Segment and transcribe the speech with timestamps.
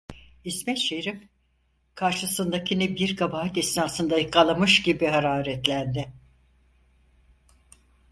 [0.43, 1.23] İsmet Şerif,
[1.95, 6.13] karşısındakini bir kabahat esnasında yakalamış gibi hararetlendi.